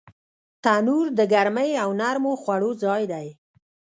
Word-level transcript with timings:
تنور 0.63 1.05
د 1.17 1.19
ګرمۍ 1.33 1.71
او 1.83 1.89
نرمو 1.99 2.33
خوړو 2.41 2.71
ځای 2.83 3.03
دی 3.11 3.27